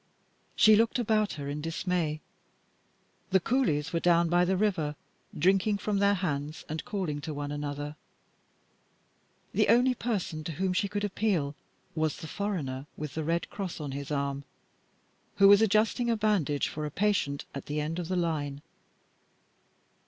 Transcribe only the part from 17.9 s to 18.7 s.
of the line.